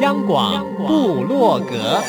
[0.00, 2.00] 央广布洛格，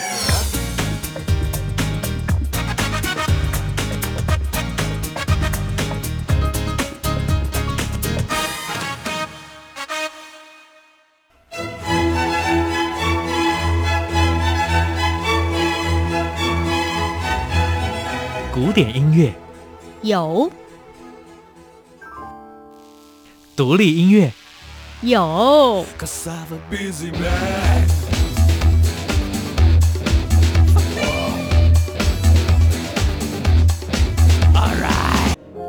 [18.53, 19.33] 古典音乐。
[20.03, 20.51] 有，
[23.55, 24.31] 独立音乐。
[25.01, 25.85] 有，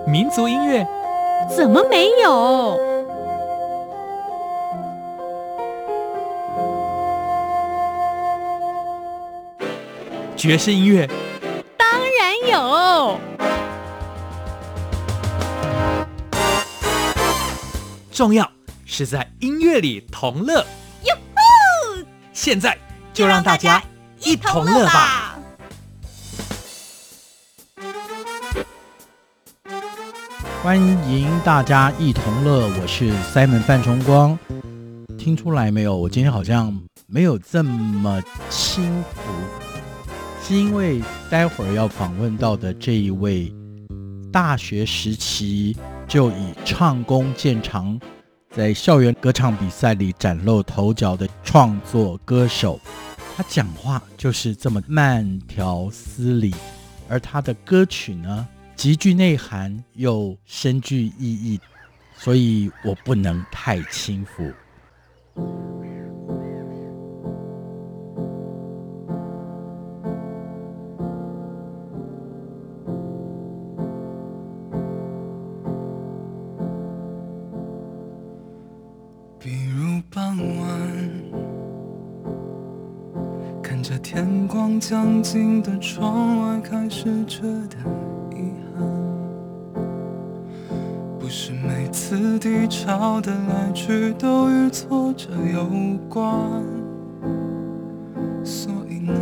[0.05, 0.85] 民族音乐
[1.49, 2.77] 怎么没有？
[10.37, 11.09] 爵士音乐。
[11.77, 11.89] 当
[12.19, 13.17] 然有，
[18.11, 18.51] 重要。
[18.93, 20.67] 是在音乐里同乐！
[22.33, 22.77] 现在
[23.13, 23.81] 就让大家
[24.25, 25.39] 一同乐吧！
[30.61, 34.37] 欢迎大家一同乐，我是 Simon 范崇光。
[35.17, 35.97] 听出来没有？
[35.97, 39.31] 我今天好像没有这么轻浮，
[40.43, 43.55] 是因为待会儿要访问到的这一位，
[44.33, 45.77] 大学时期
[46.09, 47.97] 就以唱功见长。
[48.51, 52.81] 在校园歌唱比赛里崭露头角的创作歌手，
[53.37, 56.53] 他讲话就是这么慢条斯理，
[57.09, 61.61] 而他的歌曲呢，极具内涵又深具意义，
[62.17, 64.53] 所以我不能太轻浮。
[84.81, 87.77] 将近的窗外开始觉得
[88.35, 88.83] 遗憾，
[91.19, 95.69] 不是每次低潮的来去都与挫折有
[96.09, 96.25] 关，
[98.43, 99.13] 所以呢，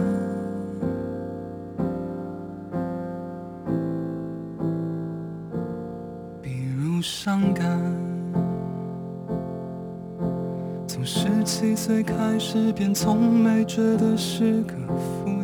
[6.41, 7.67] 比如伤感，
[10.87, 15.38] 从十七岁开始便从没觉得是个负。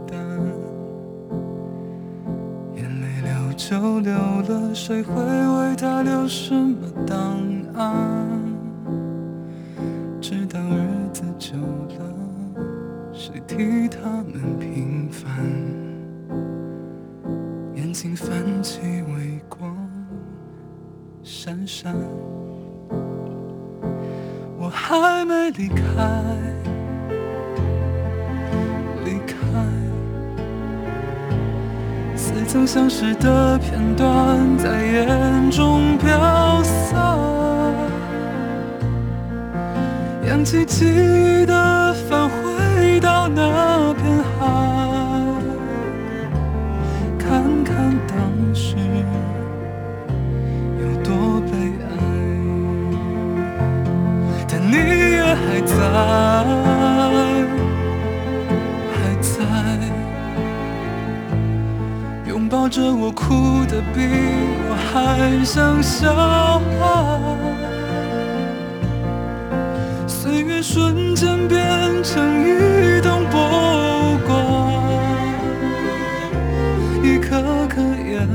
[3.66, 7.16] 就留了，谁会为他留什么档
[7.74, 8.28] 案？
[10.20, 12.04] 直到日子久了，
[13.14, 15.26] 谁替他们平凡？
[17.74, 19.74] 眼睛泛起微光，
[21.22, 21.96] 闪闪。
[24.58, 26.73] 我还没离开。
[32.54, 36.94] 曾相识的片段在眼中飘散，
[40.28, 44.04] 扬起记忆的帆，回到那片
[44.38, 44.46] 海，
[47.18, 48.76] 看看当时
[50.78, 51.50] 有多悲
[51.90, 51.92] 哀，
[54.46, 56.73] 但你也还在。
[62.74, 64.00] 着我哭得比
[64.68, 66.12] 我还像小
[66.80, 66.82] 孩，
[70.08, 71.60] 岁月瞬间变
[72.02, 74.34] 成一栋博物馆，
[77.04, 78.28] 一颗颗眼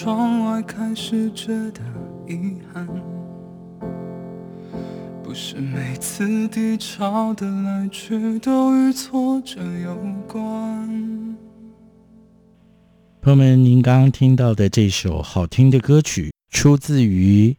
[0.00, 1.80] 窗外，开始觉得
[2.28, 2.86] 遗憾。
[5.24, 9.98] 不是每次低潮的来去都与挫折有
[10.28, 11.36] 关。
[13.20, 17.56] 朋友们，您刚刚听到的这首好听的歌曲，出自于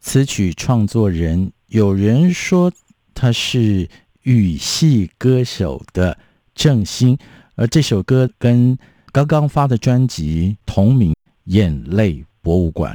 [0.00, 2.72] 词曲创作人，有人说
[3.12, 3.86] 他是
[4.22, 6.16] 语系歌手的
[6.54, 7.18] 郑兴，
[7.56, 8.78] 而这首歌跟
[9.12, 11.12] 刚刚发的专辑同名
[11.44, 12.94] 《眼泪博物馆》，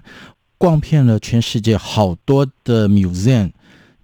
[0.58, 3.52] 逛遍了全世界好多的 museum，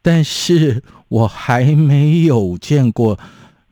[0.02, 3.18] 但是我还没有见过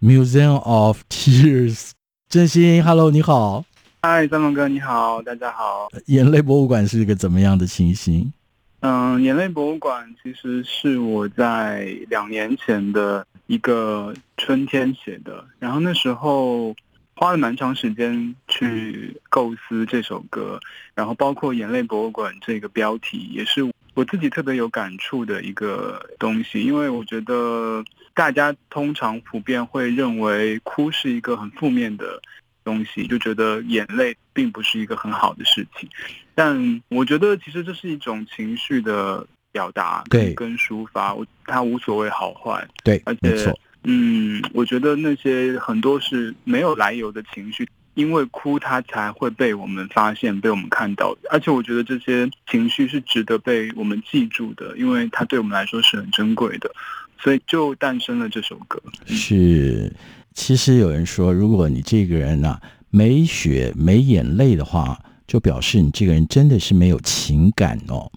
[0.01, 1.91] Museum of Tears。
[2.29, 3.65] 真心，Hello，你好。
[4.01, 5.89] 嗨，张龙哥，你好，大家好。
[6.07, 8.33] 眼泪博物馆是一个怎么样的情形？
[8.79, 16.73] 嗯，眼泪博物馆其实是我在两年前的一个春天写的，然后那时候
[17.15, 20.59] 花了蛮长时间去构思这首歌，
[20.95, 23.61] 然后包括眼泪博物馆这个标题也是
[23.93, 32.21] 我自己特别有感触的一个东西，因为我觉得大家通常普遍会认为哭是一个很负面的。
[32.63, 35.89] 东西就觉得眼泪并不是一个很好的事情，
[36.35, 43.51] 但我觉得其实这是一种情绪的表达，对，跟抒发，我它无所谓好坏，对，而且，
[43.83, 56.71] 嗯，我觉得那些很多是没有来由的情绪，因为哭它才会被我们发现，被我们看到，而且我觉得这些情绪是值得被我们记住的，因为它对我们来说是很珍贵的，
[57.19, 59.91] 所以就诞生了这首歌，是。
[60.33, 62.57] 其实有人说，如果你这个人呢，
[62.89, 64.97] 没血没眼泪的话，
[65.27, 68.09] 就表示你这个人真的是没有情感哦。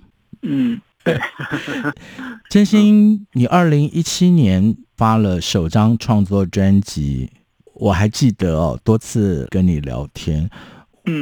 [0.43, 1.21] 嗯，对。
[2.49, 7.31] 真心，你二零一七年发了首张创作专辑，
[7.75, 10.49] 我还记得哦，多次跟你聊天，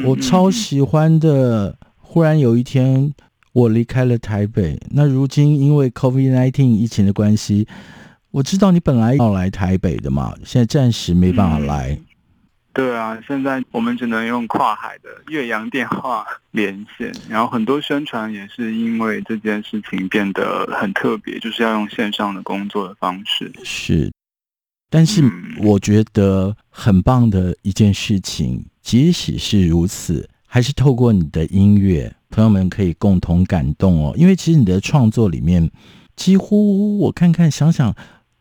[0.04, 1.76] 我超喜欢的。
[1.98, 3.10] 忽然有一天，
[3.54, 7.66] 我离开了台北，那如今因为 COVID-19 疫情的关系。
[8.30, 11.90] 我知道你本来要来台北的嘛，现在暂时没办法来。
[11.90, 12.04] 嗯。
[12.74, 23.52] 对啊，现在我们只能用跨海的越洋电话连线， 然后很多宣传也是因为这件事情变得很特别，就是要用线上的工作的方式。
[23.62, 24.10] 是，
[24.88, 25.22] 但是
[25.58, 34.14] 我觉得很棒的一件事情，即使是如此，还是透过你的音乐，朋友们可以共同感动哦。
[34.16, 35.70] 因为其实你的创作里面，
[36.16, 37.94] 几乎我看看想想。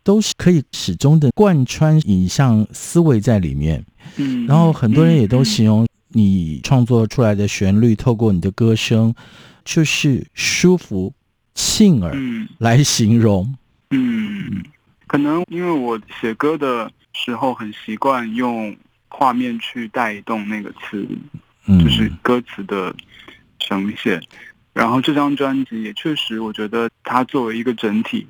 [0.03, 3.85] 都是可以始终的贯穿影像思维在里面，
[4.17, 9.13] 嗯，然后很多人也都形容你创作出来的旋律，透过你的歌声，
[9.63, 11.13] 就是舒服、
[11.53, 12.15] 沁耳
[12.57, 13.53] 来形容，
[13.91, 14.63] 嗯，
[15.05, 18.75] 可能因为我写歌的时候很习惯用
[19.07, 21.07] 画面去带动那个词，
[21.67, 22.93] 就是歌词的
[23.59, 24.19] 呈现，
[24.73, 28.25] 然后这张专辑也确实，我觉得它作为一个整体。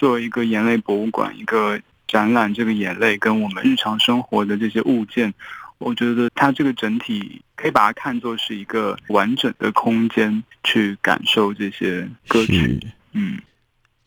[0.00, 1.78] 作为一个眼泪博物馆，一个
[2.08, 5.34] 展览，这个眼泪跟我们日常生活的这些物件，
[5.76, 12.80] 我觉得它这个整体可以把它看作是一个完整的空间，去感受这些歌曲。
[13.12, 13.38] 嗯，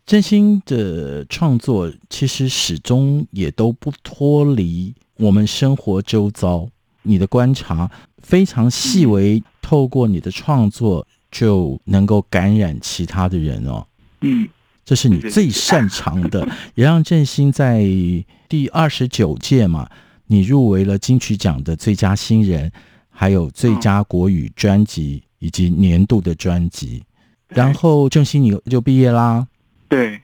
[0.04, 6.68] 真心的创作其实始终也都不脱离我们生活周遭，
[7.04, 7.88] 你的观察
[8.24, 13.86] 非常细微，透过你的创作就能够感染其他的人哦。
[14.22, 14.50] 嗯。
[14.86, 17.84] 这是你最擅长的， 也让振兴在
[18.50, 19.90] 第二十九届嘛，
[20.28, 22.72] 你入围了金曲奖的最佳新人，
[23.10, 27.04] 还有最佳国语专辑以及年度的专辑。
[27.48, 29.48] 然后郑兴你就毕业啦。
[29.88, 30.20] 对，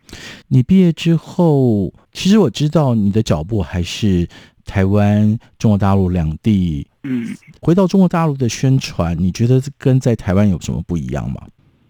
[0.48, 4.28] 你毕业之后，其实我知道你的脚步还是
[4.66, 6.88] 台湾、中国大陆两地。
[7.04, 11.42] 嗯，回到中国大陆的宣传，你觉得跟在台湾有什么不一样吗？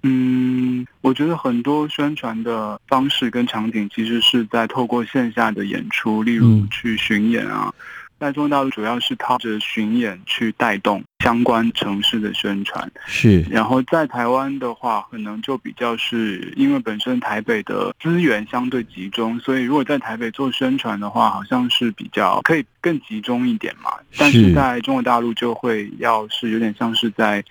[0.03, 7.73] 嗯，我觉得很多宣传的方式跟场景，其实是在透过线下的演出，例如去巡演啊。
[8.17, 12.89] 在中国大陆，主要是靠着巡演去带动相关城市的宣传。
[13.05, 13.41] 是。
[13.49, 23.91] 然后在台湾的话，可能就比较是因为本身台北的资源相对集中，所以如果在台北做宣传的话，好像是比较可以更集中一点嘛。
[24.17, 27.43] 但是在中国大陆，就会要是有点像是在。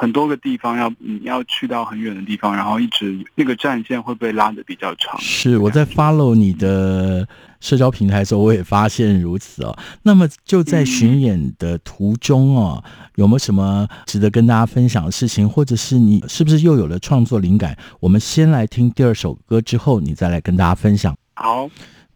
[0.00, 5.20] 很多个地方要你要去到很远的地方，然后一直那个战线会被拉的比较长。
[5.20, 7.28] 是我在 follow 你的
[7.60, 9.78] 社交平台的时候，我也发现如此哦。
[10.02, 12.82] 那么就在巡演的途中哦，
[13.16, 17.76] 有没有什么值得跟大家分享的事情，或者是你是不是又有了创作灵感？
[18.00, 21.14] 我们先来听第二首歌，之后你再来跟大家分享。
[21.34, 21.68] 好，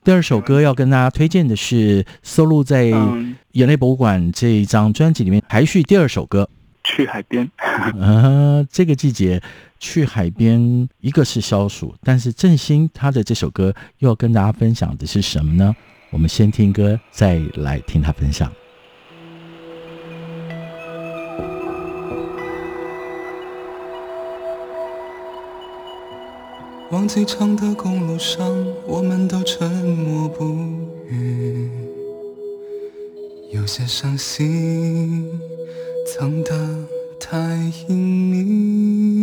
[0.02, 2.86] 第二首歌要跟大家推荐的是收录在
[3.52, 6.48] 《眼泪博物馆》这一张专辑里面排序第二首歌。
[6.84, 7.50] 去海边。
[7.58, 9.42] 啊，这个季节
[9.80, 15.74] 去海边，一个是消暑，但是振兴他的这首歌又要跟大家分享的是什么呢？
[16.10, 18.52] 我们先听歌，再来听他分享。
[26.90, 28.46] 忘记长的公路上，
[28.86, 30.44] 我们都沉默不
[31.08, 31.68] 语，
[33.52, 35.28] 有些伤心，
[36.04, 36.54] 藏得
[37.18, 37.37] 太
[37.88, 39.20] 隐秘。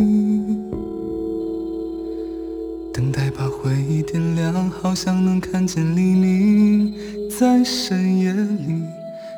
[2.92, 6.92] 等待把回忆点亮，好像能看见黎明，
[7.30, 8.82] 在深夜里，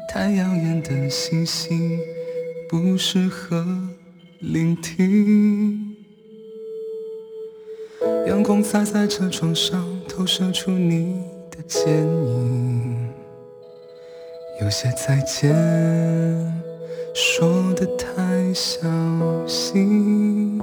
[0.08, 1.98] 太耀眼的星星
[2.68, 3.64] 不适合
[4.40, 5.94] 聆听。
[8.26, 13.08] 阳光洒在车窗上，投射出你的剪影。
[14.62, 15.52] 有些再见
[17.16, 18.80] 说的太小
[19.46, 20.60] 心。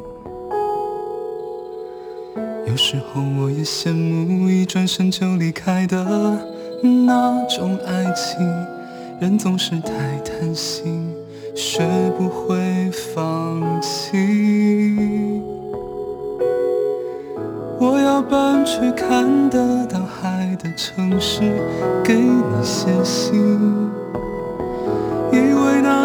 [2.67, 6.03] 有时候我也羡慕一转身就离开的
[6.83, 8.45] 那种爱情，
[9.21, 11.09] 人总是太贪心，
[11.55, 15.41] 学不会放弃。
[17.79, 21.41] 我要搬去看得到海的城市，
[22.03, 23.70] 给你写信，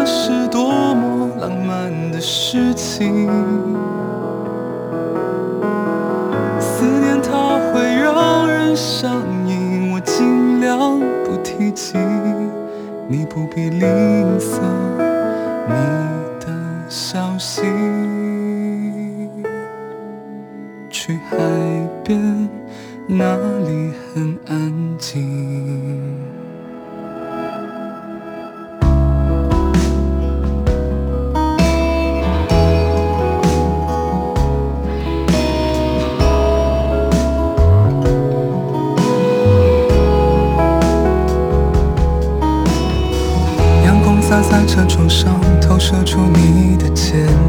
[0.07, 3.27] 是多么浪漫的事情。
[6.57, 11.97] 思念它会让人上瘾，我尽量不提及，
[13.09, 13.81] 你不必吝
[14.39, 14.61] 啬
[15.67, 15.73] 你
[16.39, 16.47] 的
[16.87, 17.63] 消息。
[20.89, 21.37] 去海
[22.03, 22.49] 边，
[23.07, 23.35] 那
[23.67, 25.26] 里很安静。
[45.79, 47.46] 射出你的剪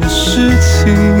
[0.00, 1.15] 的事情，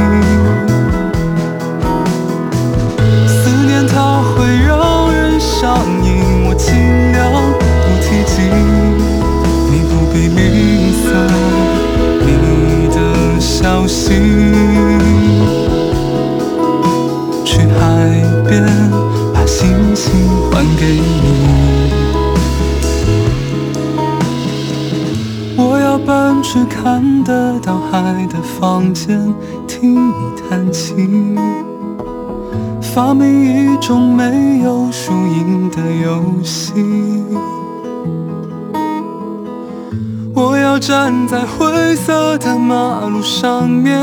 [32.96, 36.72] 发明一种没有输赢的游戏。
[40.34, 44.00] 我要站在灰色的马路上面，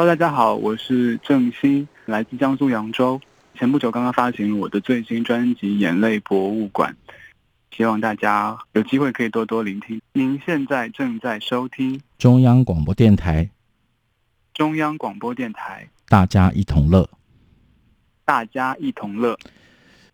[0.00, 3.20] Hello，大家好，我是郑兴，来自江苏扬州。
[3.52, 6.96] 前不久刚刚发行了我的最新专辑《眼泪博物馆》，
[7.76, 10.00] 希望大家有机会可以多多聆听。
[10.14, 13.50] 您现在正在收听中央广播电台，
[14.54, 17.06] 中央广播电台，大家一同乐，
[18.24, 19.36] 大家一同乐。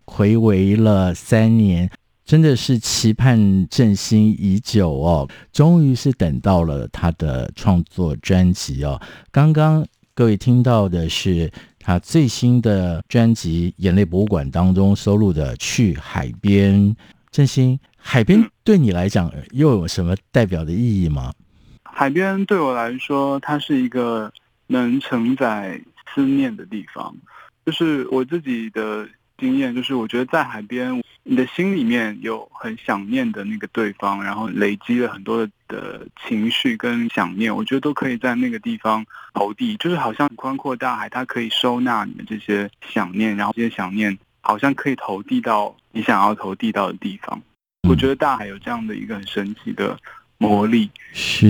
[0.04, 1.88] 回违了三年，
[2.26, 9.00] 真的是期盼振兴已久哦，终于是等到了他的创作专辑哦。
[9.30, 16.74] 刚刚各位听到的是他最新的专辑《眼泪博物馆》当中收录的《去海边》。
[17.30, 21.32] 振兴，海边对你来讲又有什么代表的意义吗？
[21.84, 24.32] 海边对我来说，它是一个
[24.66, 25.80] 能承载
[26.12, 27.14] 思念的地方，
[27.64, 29.08] 就是我自己的。
[29.38, 47.40] 经验就是，我觉得在海边，你的心里面有很想念的那个对方，然后累积了很多的情绪跟想念，我觉得都可以在那个地方投递，就是好像宽阔大海，它可以收纳你的这些想念，然后这些想念好像可以投递到你想要投递到的地方。
[47.88, 49.98] 我觉得大海有这样的一个很神奇的
[50.38, 51.46] 魔力，是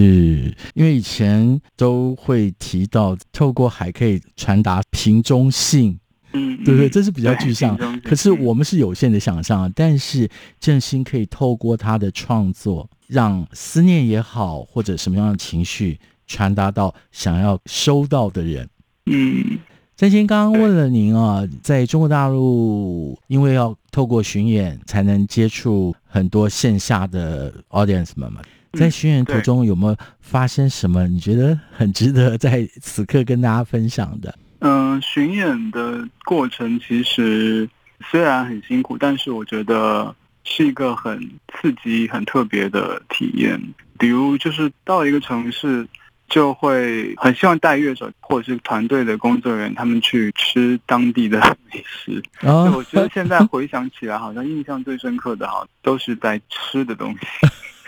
[0.74, 5.98] 因为以前都会提到，透过海可以传达瓶中信。
[6.36, 7.76] 嗯，对对， 这是比较具象。
[8.02, 10.28] 可是我们是有限的想象，但是
[10.60, 18.68] 振兴可以透过他的创作，让思念也好，或者什么样的情绪传达到想要收到的人。
[19.06, 19.58] 嗯，
[19.96, 34.34] 振兴刚刚问了您啊，在中国大陆，因为要透过巡演才能接触很多线下的 audience 们嘛，在巡演途中有没有发生什么你觉得很值得在此刻跟大家分享的？
[34.60, 37.69] 嗯、呃，巡演的过程其实
[38.10, 40.14] 虽然很辛苦，但是我觉得
[40.45, 41.19] 是一个很
[41.52, 43.60] 刺激、很特别的体验。
[43.99, 45.86] 比如，就是到一个城市，
[46.28, 51.38] 就会很希望带乐手或者是团队的工作人员他们去吃当地的
[51.73, 52.23] 美食。
[52.42, 57.26] 哦，我觉得现在回想起来，好像印象最深刻的，哈，都是在吃的东西。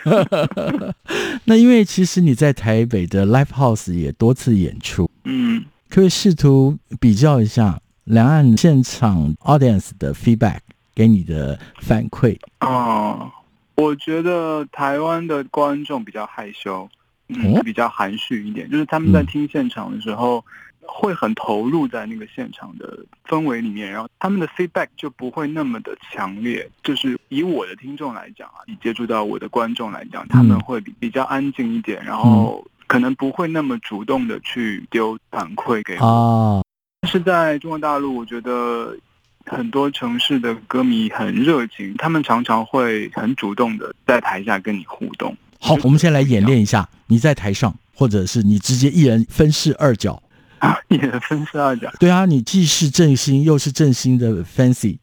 [1.45, 5.63] 那因为其实你在台北的 Live House 也多次演出，嗯。
[5.89, 10.59] 可以试图比较一下两岸现场 audience 的 feedback
[10.93, 12.37] 给你的反馈。
[12.59, 13.31] 哦，
[13.75, 16.87] 我觉得台湾的观众比较害羞，
[17.29, 20.45] 嗯，比较含蓄一点，就是他们在听现场的时候
[20.81, 26.69] 会很投入在那个现场的氛围里面，然后他们的 feedback 就不会那么的强烈。
[26.83, 32.63] 就是以我的听众来讲啊，以接触到我的观众来讲，他们会比比较安静一点，然后。
[32.89, 36.65] 可能不会那么主动的去丢反馈给我，哦，
[37.01, 38.97] 但是在中国大陆，我觉得
[39.45, 45.37] 很多城市的歌迷很热情，他们常常会很主动的在台下跟你互动。
[45.59, 50.19] 好，我们先来演练一下，你在台上，或者是你直接一人分饰二角
[50.57, 51.93] 啊， 一人分饰二角。
[51.99, 54.97] 对啊，你既是振兴，又是振兴的 fancy。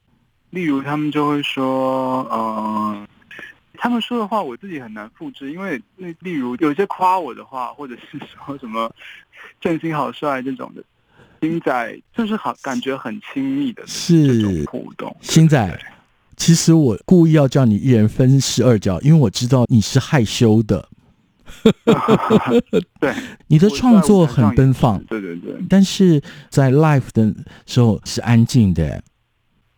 [0.51, 3.07] 例如，他们就会说，嗯、呃。
[3.77, 8.93] 他们说的话我自己很难复制，因为那例如有些夸我的话，或者是说什么
[9.61, 10.83] “振兴好帅”这种的，
[11.41, 15.15] 星仔就是好感觉很亲密的这种互动。
[15.21, 15.81] 星仔，
[16.37, 20.89] 其实我故意要叫你一人分饰二角，因为我知道你是害羞的。
[23.01, 23.15] 对，
[23.47, 27.33] 你的创作很奔放，对对对，但是在 live 的
[27.67, 29.03] 时候是安静的。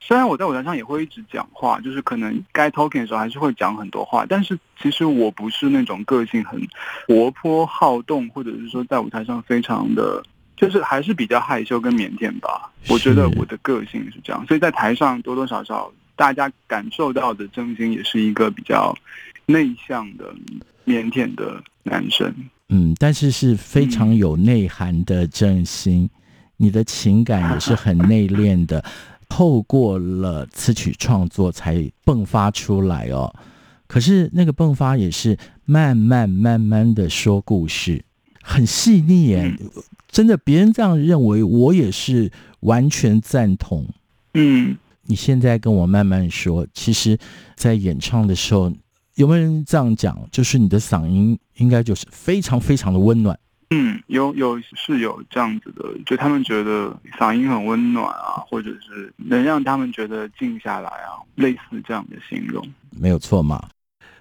[0.08, 6.58] 虽然我在舞台上也会一直讲话，就是可能该 talking 的时候还是会讲很多话，但是其实我不是那种个性很
[7.06, 10.22] 活泼好动，或者是说在舞台上非常的，
[10.56, 12.72] 就是还是比较害羞跟腼腆吧。
[12.88, 18.96] 我觉得我的个性是这样，所以在台上多多少少大家感受到的真心也是一个比较
[19.44, 20.34] 内向的
[20.86, 22.34] 腼腆的男生。
[22.70, 26.10] 嗯，但是是非常有内涵的真心，嗯，
[26.56, 28.82] 你的情感也是很内敛的。
[29.28, 33.34] 透过了词曲创作才迸发出来哦，
[33.86, 38.04] 可是那个迸发也是慢慢慢慢的说故事，
[38.42, 39.54] 很细腻耶，
[40.10, 43.86] 真的，别人这样认为，我也是完全赞同。
[44.34, 47.18] 嗯，你现在跟我慢慢说，其实，
[47.54, 48.72] 在演唱的时候，
[49.16, 50.18] 有没有人这样讲？
[50.32, 53.38] 就是你的嗓音应该就是非常非常的温暖。
[53.70, 63.68] 嗯，有有是有这样子的，就他们觉得嗓音很温暖啊，或者是能让他们觉得静下来啊，类似这样的形容，没有错嘛。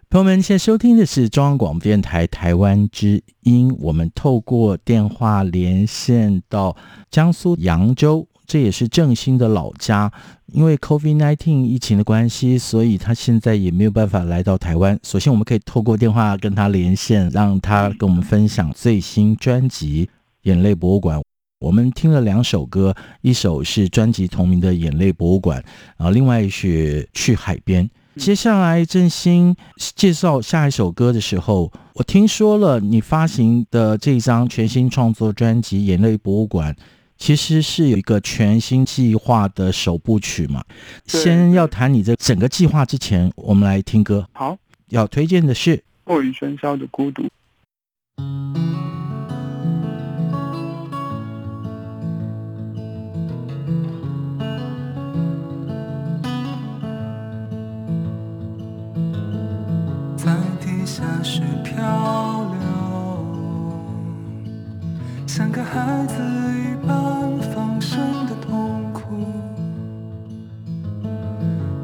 [0.10, 6.75] 朋友们，现在收听的是中央广播电台台湾之音，我们透过电话连线到
[7.10, 8.27] 江苏扬州。
[8.47, 10.10] 这也是正兴的老家，
[10.53, 14.97] 因为 COVID-19 疫情的关系，所以他现在也没有办法来到台湾。
[15.03, 20.05] 首先，我们可以透过电话跟他连线，让他跟我们分享最新专辑
[20.43, 21.19] 《眼泪博物馆》。
[21.60, 25.60] 我们听了两首歌，一首是专辑同名的《眼泪博物馆》，
[25.97, 27.86] 然后另外是《去海边》。
[28.15, 29.53] 接下来，振兴
[29.93, 36.73] 介绍下一首歌的时候，我听说了你发行的这张全新创作专辑《眼泪博物馆》。
[37.17, 40.63] 其实是有一个全新计划的首部曲嘛。
[41.06, 44.27] 先要谈你这整个计划之前，我们来听歌。
[44.34, 44.58] 好，
[44.89, 47.23] 要推荐的是《过于喧嚣的孤独》。
[60.17, 62.37] 在地下室漂流，
[65.27, 69.27] 像个孩子一般放声的痛哭。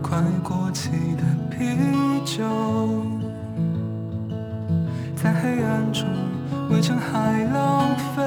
[0.01, 1.77] 快过期的啤
[2.25, 2.43] 酒，
[5.15, 6.07] 在黑暗中
[6.71, 8.23] 围成海浪飞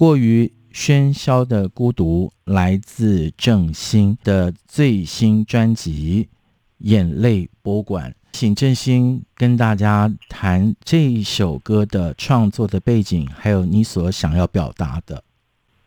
[0.00, 6.26] 过于喧嚣的孤独，来自郑兴的最新专辑
[6.78, 15.22] 《眼泪博物馆，请振兴跟大家谈这一首歌的创作的背景，还有你所想要表达的。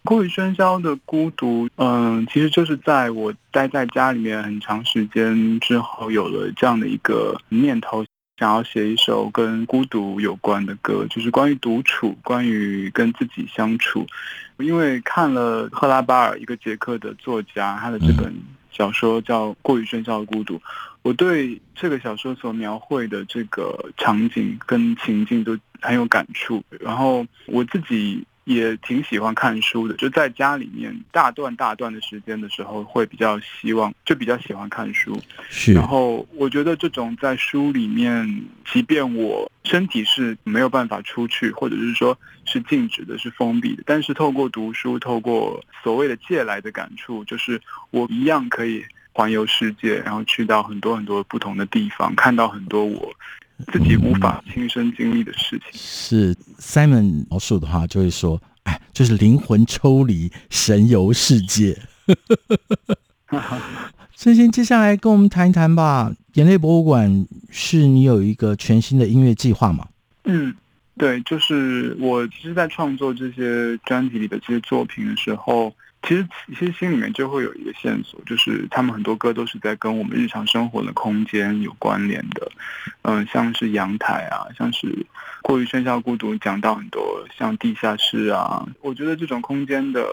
[0.04, 8.06] 过于喧嚣的孤独，嗯，其实就是在我待在家里面很长时间之后，有了这样的一个念头，
[8.43, 14.06] 想要写一首跟孤独有关的歌，就是关于独处，关于跟自己相处。
[14.58, 18.36] 因为看了赫拉巴尔，一个捷克的作家，他的这本。
[18.69, 20.56] 小说叫《过于喧嚣的孤独》，
[21.03, 28.25] 我对这个小说所描绘的这个场景跟情境都很有感触，然后我自己。
[28.45, 35.17] 也挺喜欢看书的，就在家里面大段大段的时间的时候，会比较希望，就比较喜欢看书。
[35.49, 35.73] 是。
[35.73, 53.13] 然后我觉得这种在书里面，即便我身体是没有办法出去，或者是说是静止的、是封闭的，但是透过读书，透过所谓的借来的感触，就是我一样可以环游世界，然后去到很多很多不同的地方，看到很多我。
[53.72, 61.78] 自己无法亲身经历的事情，是 Simon 描述的话，就会说：“哎，就是灵魂抽离，神游世界。”
[64.16, 66.12] 振兴，接下来跟我们谈一谈吧。
[66.34, 69.88] 眼泪博物馆是你有一个全新的音乐计划吗？
[70.26, 70.54] 嗯，
[70.98, 75.74] 对，就是我其实，在创作这些专辑里的这些作品的时候。
[76.06, 82.52] 其实，其实心里面就会有一个线索，就是他们很多歌都是在跟我们日常生活的空间有关联的，
[83.04, 84.94] 嗯，像是阳台啊，像是
[85.42, 90.06] 过于喧嚣孤独，讲到很多像地下室啊，我觉得这种空间的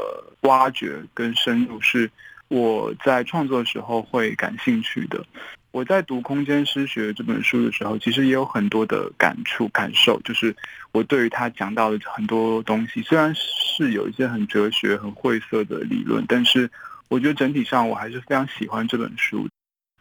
[0.42, 2.10] 挖掘跟深入是
[2.48, 5.24] 我在创作的时候会感兴趣的。
[5.72, 10.20] 我在读《空间诗学》这本书的时候，其实也有很多的感触、感受。
[10.22, 10.52] 就是
[10.92, 16.70] 我对于他讲到的很多东西，虽然是有一些很哲学、很晦涩的理论，但是
[17.08, 19.48] 我觉得整体上我还是非常喜欢这本书。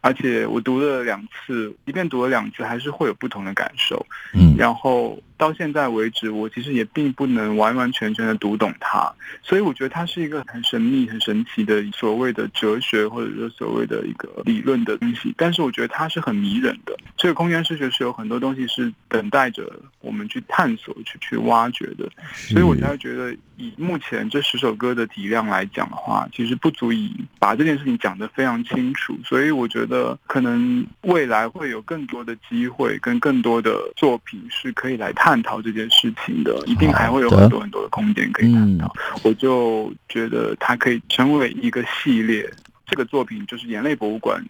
[0.02, 4.06] 而且我读了两次，即便读了两次，还是会有不同的感受。
[4.34, 15.34] 嗯，然后到现在为止，我其实也并不能完完全全的读懂它，所以我觉得它是一个很神秘、很神奇的所谓的哲学，或者说所谓的一个理论的东西。
[15.36, 16.96] 但是我觉得它是很迷人的。
[17.18, 19.68] 这个空间视觉是有很多东西是等待着
[20.02, 29.18] 我们去探索、去去挖掘的，所以我才会觉得，以目前这十首歌的体量来讲的话，其实不足以把这件事情讲得非常清楚。
[29.26, 30.18] 所以我觉得。
[30.28, 38.94] 可能未来会有更多的机会跟更多的作品是可以来探讨这件事情的，一定还会有很多很多的空间可以探讨。
[39.24, 42.50] 我就觉得它可以成为一个系列，
[42.88, 44.42] 这个作品就是眼泪博物馆，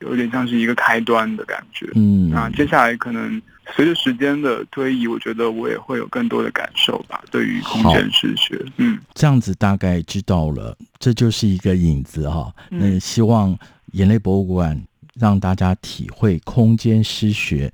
[0.00, 1.86] 有点像是一个开端的感觉。
[1.94, 3.40] 嗯，那接下来可能
[3.74, 7.22] 随着时间的推移，我觉得我也会有更多的感受吧。
[7.30, 12.52] 对于空间诗学，嗯，这样子大概知道了，这就是一个影子哈。
[12.70, 13.58] 那希望。
[13.92, 14.78] 眼泪博物馆
[15.14, 17.72] 让大家体会空间诗学，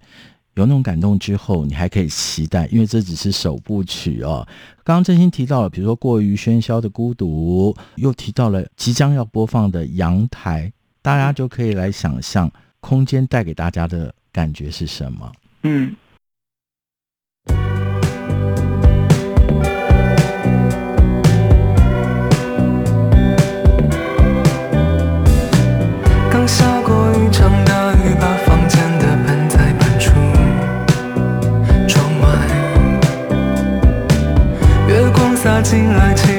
[0.55, 4.47] 有那种感动之后，你还可以期待，因为这只是首部曲哦。
[4.85, 15.33] 刚刚真心提到了，比如说过于喧嚣的孤独，又提到了即将要播放的阳台，大家就可以来想象空间带给大家的感觉是什么。
[15.63, 15.95] 嗯。
[35.73, 36.32] 进来，漆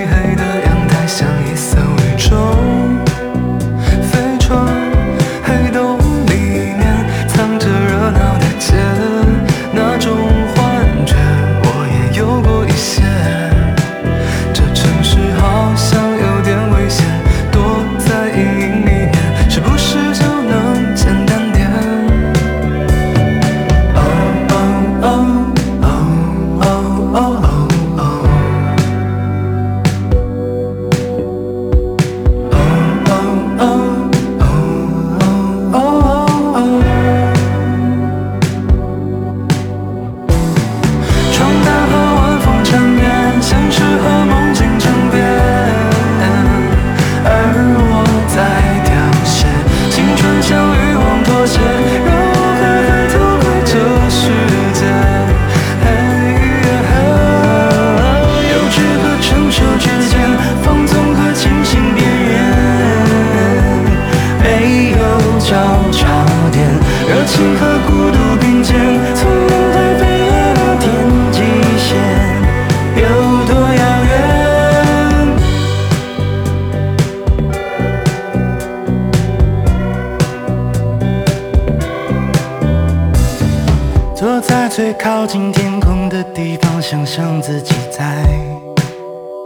[84.75, 88.25] 最靠近天空的地方，想象自己在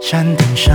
[0.00, 0.74] 山顶上，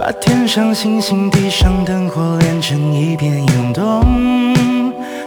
[0.00, 4.52] 把天上星星、地上灯火连成一片涌动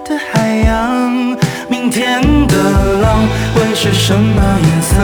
[0.03, 1.37] 的海洋。
[1.69, 2.55] 明天的
[3.01, 3.25] 浪
[3.55, 4.95] 会是什么颜色？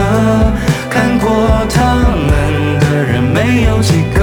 [0.90, 1.30] 看过
[1.70, 4.20] 他们的人没有几个，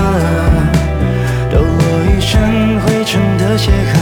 [1.49, 3.97] 抖落一身灰尘的鞋盒，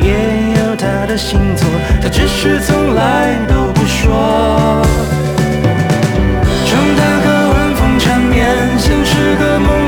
[0.00, 0.53] 也
[0.84, 1.66] 他的星座，
[2.02, 4.82] 他只是从来都不说。
[6.66, 8.44] 长大和晚风缠绵，
[8.78, 9.83] 像是个梦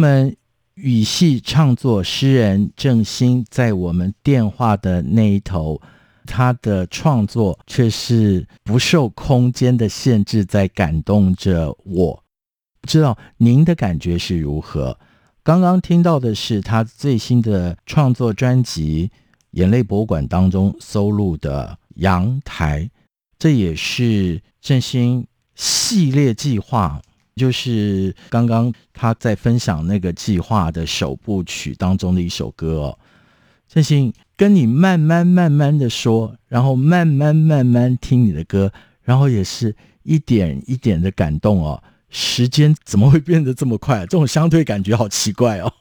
[0.00, 0.34] 们，
[0.74, 5.78] 语系唱作诗人郑兴在我们电话的那一头，
[6.24, 12.24] 他的创作却是不受空间的限制，在感动着我。
[12.80, 14.98] 不知道您的感觉是如何？
[15.42, 19.10] 刚刚听到的是他最新的创作专辑
[19.50, 22.84] 《眼泪博物馆》当中收录的《阳台》，
[23.38, 27.02] 这也是郑兴系列计划。
[27.36, 32.98] 就是刚刚他在分享那个计划的首部曲当中的一首歌哦，
[33.68, 41.82] 郑兴跟你慢慢慢慢的说，然后慢慢慢慢听你的歌，然后也是一点一点的感动哦。
[42.08, 44.00] 时间怎么会变得这么快？
[44.00, 45.72] 这种相对感觉好奇怪哦。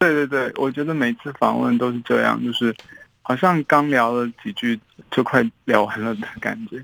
[0.00, 2.74] 对对对，我觉得每次访问都是这样，就是
[3.22, 6.80] 好像刚聊了几句就快聊完了的感觉。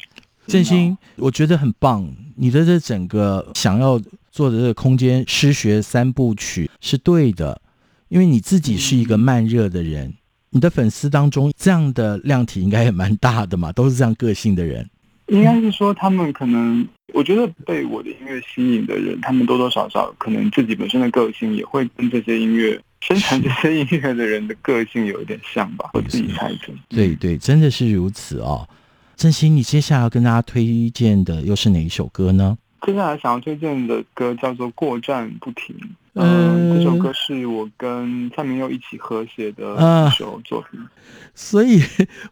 [0.47, 2.09] 郑兴，我觉得很棒。
[2.37, 7.61] 你的这整个想要做的这个空间诗学三部曲是对的，
[8.09, 10.13] 因为你自己是一个慢热的人，
[10.51, 14.89] 你的粉丝当中这样的量体应该也蛮大的嘛，都是这样个性的人。
[15.29, 26.73] 应该是说他们可能，我觉得被我的音乐吸引的人，他们多多少少可能自己本身的个性也会跟这些音乐生产这些音乐的人的个性有一点像吧，我自己猜测。
[26.89, 28.69] 对对，真的是如此哦。
[29.17, 32.59] 郑兴，你接下来要跟大家推荐的又是哪一首歌呢？
[32.83, 35.75] 接下来想要推荐的歌叫做《过站不停》。
[36.13, 39.75] 嗯、呃，这首歌是我跟蔡明佑一起合写的
[40.07, 40.79] 一首作品。
[40.79, 40.87] 呃、
[41.35, 41.81] 所以，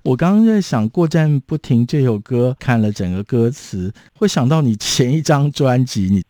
[0.03, 6.23] 我刚刚在想，《过站不停》这首歌，看了整个歌词，会想到你前一张专辑，你，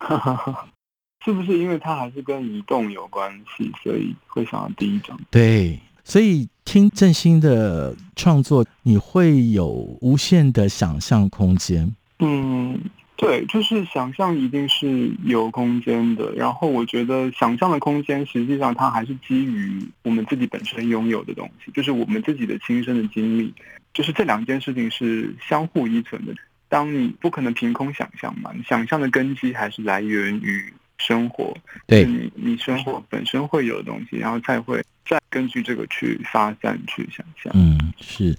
[1.24, 5.16] 是不是因为它还是跟移动有关系，所以会想到第一张？
[5.30, 5.78] 对。
[6.04, 9.68] 所以听郑兴的创作，你会有
[10.00, 11.94] 无限的想象空间。
[12.20, 12.78] 嗯，
[13.16, 16.32] 对，就是想象一定是有空间的。
[16.32, 23.52] 然后我觉得想象的空间，实际上它还是基于我们自己本身拥有的东西，就是我们自己的亲身的经历。
[23.92, 26.32] 就是这两件事情是相互依存的。
[26.68, 31.54] 当你不可能凭空想象嘛，你想象的根基还是来源于生活，
[31.86, 37.50] 对，你你生活本身会有的东西，然后才会再根据这个去发散、去想象。
[37.56, 38.36] 嗯，是。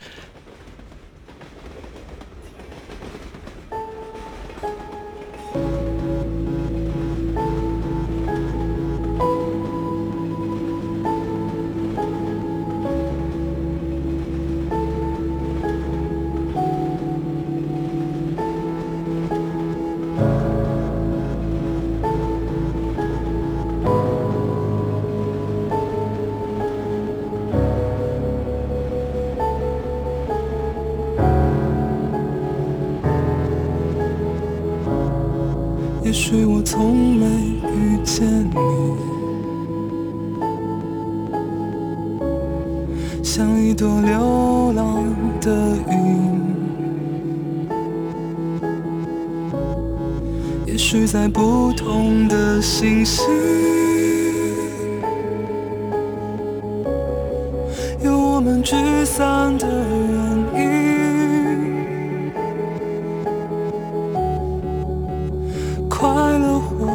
[66.04, 66.88] 快乐或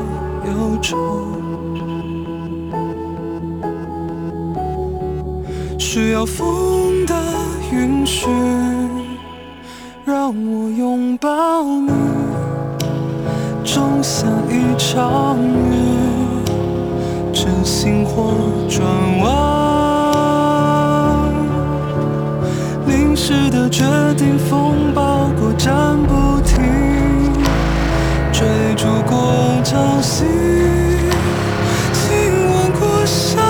[0.45, 0.99] 忧愁
[5.79, 7.15] 需要风的
[7.73, 8.27] 允许，
[10.05, 11.91] 让我拥抱你，
[13.65, 16.45] 种下一场雨，
[17.33, 18.35] 真心或
[18.69, 18.85] 转
[19.21, 21.33] 弯，
[22.87, 23.87] 临时的决
[24.19, 26.28] 定，风暴过站不
[28.79, 30.23] 煮过潮汐
[31.93, 33.43] 亲吻过沙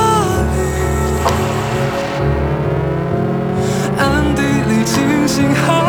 [0.55, 0.57] 砾
[3.99, 5.88] 暗地里惊醒后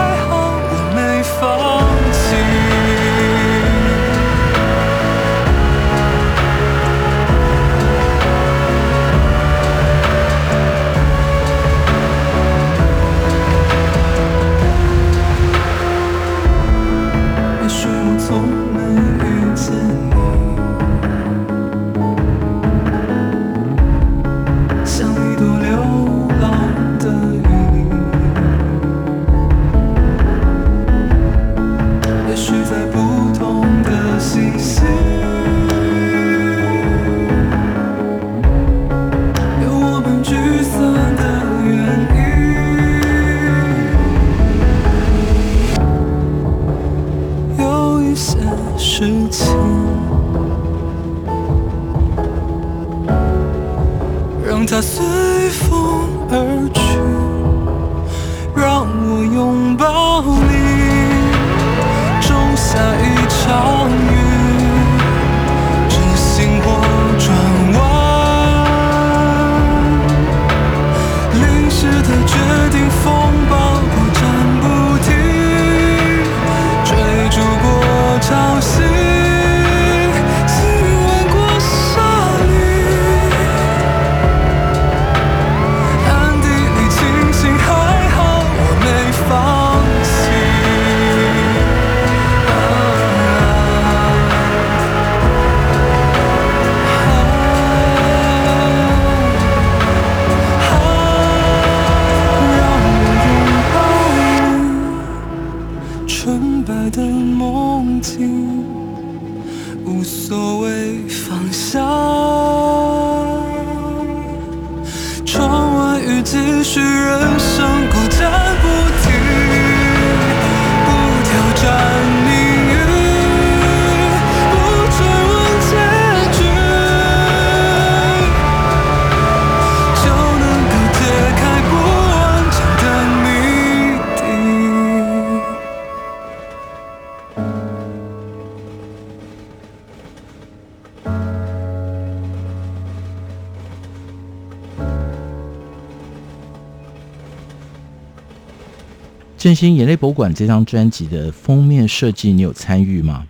[149.49, 153.25] 振兴眼泪博物馆这张专辑的封面设计，你有参与吗？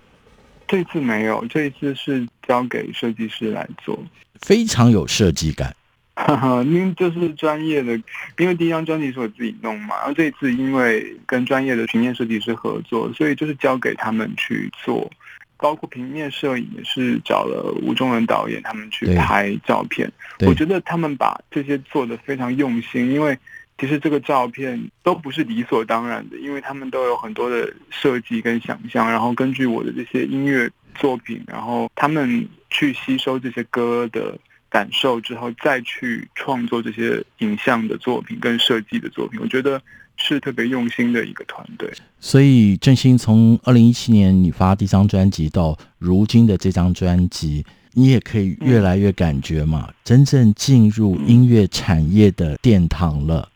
[0.67, 3.97] 这次没有，这一次是交给设计师来做，
[4.41, 5.73] 非常有设计感。
[6.15, 7.97] 哈哈，因为就是专业的，
[8.37, 15.09] 因为第一张专辑是我自己弄嘛，然后这一次因为跟专业的平面设计师合作，所以就是交给他们去做，
[15.55, 20.11] 包括平面摄影也是找了吴中伦导演他们去拍照片。
[20.41, 23.39] 我觉得他们把这些做得非常用心，因为。
[23.79, 34.37] 其实这个照片都不是理所当然的，因为他们都有很多的设计跟想象，然后根据我的这些音乐作品，然后他们去吸收这些歌的
[34.69, 39.81] 感受之后，再去创作这些影像的作品跟设计的作品，我觉得
[40.17, 41.89] 是特别用心的一个团队。
[42.19, 53.49] 所以振兴从二零一七年你发第一张专辑到如今的这张专辑，你也可以越来越感觉嘛，嗯、真正进入音乐产业的殿堂了。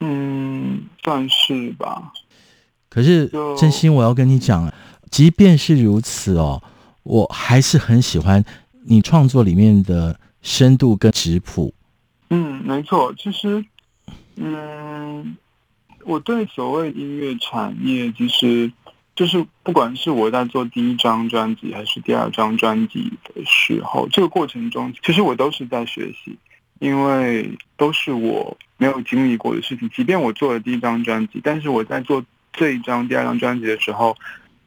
[0.00, 2.12] 嗯，算是吧。
[2.88, 4.72] 可是真心，我要跟你讲，
[5.10, 6.62] 即便是如此哦，
[7.02, 8.44] 我还是很喜欢
[8.84, 11.74] 你创作里面的深度跟质朴。
[12.30, 13.14] 嗯，没错。
[13.18, 13.64] 其实，
[14.36, 15.36] 嗯，
[16.04, 18.72] 我对所谓音乐产业，其实
[19.14, 26.36] 就是不管是我在做第一张专辑还是第二张专辑的时候，这个过程中，其实我都是在学习，
[26.78, 29.88] 因为都是我没有经历过的事情。
[29.90, 34.16] 即便我做了第一张专辑，但是我在做这一张、第二张专辑的时候。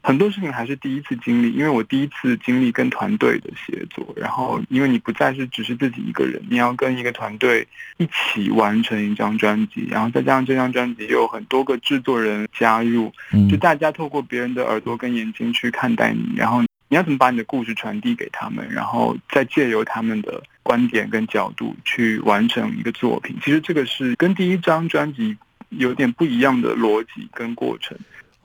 [0.01, 13.11] 很多事情还是第一次经历，因为我第一次经历跟团队的协作，然后因为你不再是只是自己一个人，你要跟一个团队一起完成一张专辑，然后再加上这张专辑又有很多个制作人加入，
[13.51, 23.35] 就大家透过别人的耳朵跟眼睛去看待你，然后你要怎么把你的故事传递给他们，然后再借由他们的观点跟角度去完成一个作品。
[23.43, 25.37] 其实这个是跟第一张专辑
[25.69, 27.97] 有点不一样的逻辑跟过程。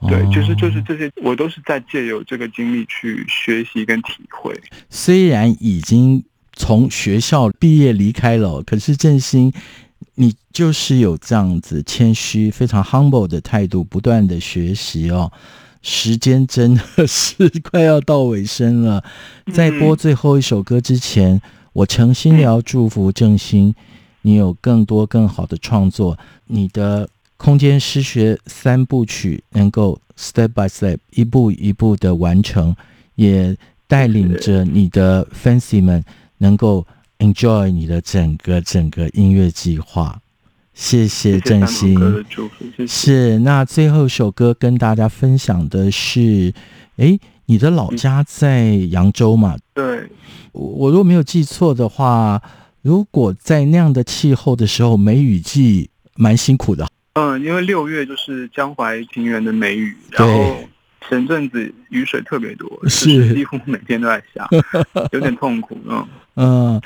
[0.07, 4.53] 对，就是就是这些，我都是在借由这个经历去学习跟体会。
[4.89, 6.23] 虽然已经
[6.53, 9.51] 从学校毕业离开了，可是振兴，
[10.13, 15.31] 你就是有这样子谦虚、非常 humble 的态度，不断的学习哦。
[15.85, 19.03] 时间真的是快要到尾声了，
[19.53, 21.39] 在播最后一首歌之前，
[21.73, 23.75] 我诚心的要祝福郑兴，
[24.23, 26.17] 你有更多更好的创作，
[26.47, 27.07] 你的。
[27.37, 32.73] 空间诗学三部曲能够 step by step 一步一步的完成，
[33.15, 33.55] 也
[33.87, 36.01] 带领着你的 fans 们
[36.37, 36.87] 能够
[37.19, 40.17] enjoy 你的整个整个音乐计划。
[40.75, 41.97] 谢谢正兴，
[42.85, 46.53] 是那最后一首歌跟大家分享的是，
[46.97, 49.55] 哎，你的老家在扬州嘛？
[49.73, 50.09] 对，
[50.51, 52.41] 我我如果没有记错的话，
[52.81, 56.85] 如果在那样的气候的时候，梅雨季蛮辛苦的。
[57.13, 60.57] 嗯，因为六月就是江淮平原的梅雨，然后
[61.07, 64.45] 前阵子雨水特别多，是几乎每天都在下，
[65.13, 65.77] 有点痛苦。
[65.87, 66.05] 嗯
[66.35, 66.81] 嗯，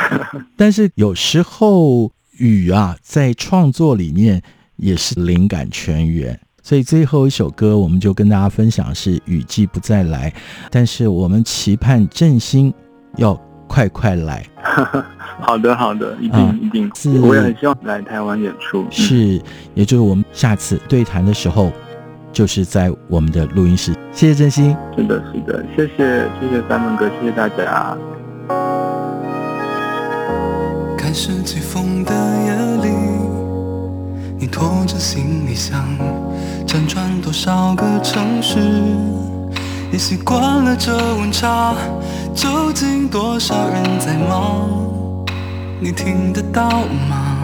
[0.56, 4.42] 但是有时候雨啊，在创作里面
[4.78, 10.34] 也是灵感泉源，所以最后一首歌我们就跟大家分享是雨季不再来，
[10.72, 12.74] 但是我们期盼振兴
[13.18, 13.34] 要
[13.68, 14.46] 快快来。
[15.42, 18.86] 好的，好的，一定、嗯、一定，是，我也很希望来台湾演出。
[18.90, 19.42] 是，
[19.74, 21.72] 也就是我们下次对谈的时候，
[22.34, 23.94] 就是在我们的录音室。
[24.12, 27.98] 谢谢振兴，是的，是的，谢谢，谢谢三文哥，谢谢大家。
[31.10, 32.14] 还是起风的
[32.46, 32.54] 夜
[32.84, 32.94] 里，
[34.38, 35.84] 你拖着行李箱，
[36.68, 38.60] 辗转多少个城市，
[39.92, 41.74] 也习惯了这温差。
[42.36, 44.70] 究竟多少人在忙？
[45.80, 46.70] 你听得到
[47.10, 47.39] 吗？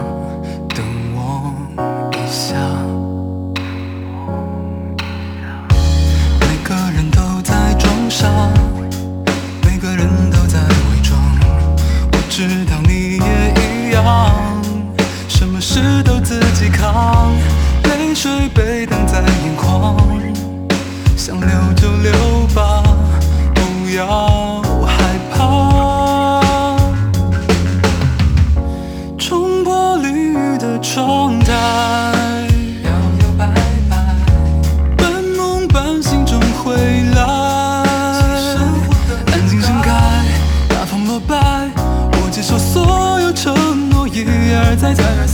[44.78, 45.25] 风落败，